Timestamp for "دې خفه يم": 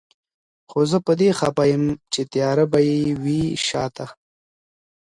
1.19-1.83